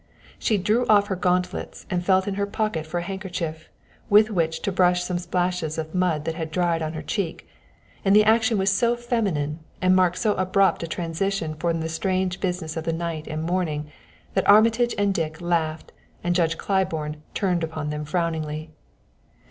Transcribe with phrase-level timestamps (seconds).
[0.39, 3.69] She drew off her gauntlets and felt in her pocket for a handkerchief
[4.09, 7.47] with which to brush some splashes of mud that had dried on her cheek,
[8.03, 12.39] and the action was so feminine, and marked so abrupt a transition from the strange
[12.41, 13.91] business of the night and morning,
[14.33, 15.91] that Armitage and Dick laughed
[16.23, 18.71] and Judge Claiborne turned upon them frowningly.